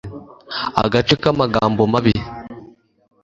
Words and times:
Agace 0.83 1.13
kamagambo 1.21 1.81
mabi 1.91 2.15